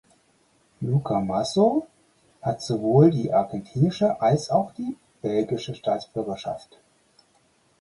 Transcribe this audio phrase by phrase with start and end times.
[0.81, 1.85] Luca Masso
[2.41, 6.79] hat sowohl die argentinische als auch die belgische Staatsbürgerschaft.